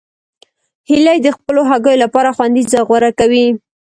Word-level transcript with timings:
هیلۍ 0.89 1.17
د 1.23 1.27
خپلو 1.37 1.61
هګیو 1.71 2.01
لپاره 2.03 2.29
خوندي 2.35 2.63
ځای 2.71 2.81
غوره 2.87 3.11
کوي 3.19 3.45